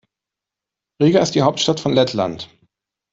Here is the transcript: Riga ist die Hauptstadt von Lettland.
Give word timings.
Riga 0.99 1.19
ist 1.21 1.35
die 1.35 1.43
Hauptstadt 1.43 1.79
von 1.79 1.93
Lettland. 1.93 2.49